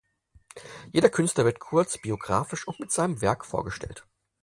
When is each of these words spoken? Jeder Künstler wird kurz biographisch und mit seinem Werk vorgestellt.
Jeder 0.91 1.09
Künstler 1.11 1.45
wird 1.45 1.59
kurz 1.59 1.99
biographisch 2.01 2.67
und 2.67 2.79
mit 2.79 2.91
seinem 2.91 3.21
Werk 3.21 3.45
vorgestellt. 3.45 4.03